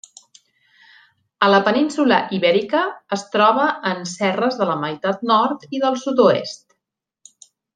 A 1.47 1.49
la 1.55 1.59
península 1.67 2.17
Ibèrica 2.39 2.81
es 3.17 3.25
troba 3.35 3.67
en 3.93 4.01
serres 4.13 4.59
de 4.63 4.69
la 4.71 4.79
meitat 4.87 5.23
nord 5.33 5.69
i 5.79 5.83
del 5.85 6.01
sud-oest. 6.07 7.51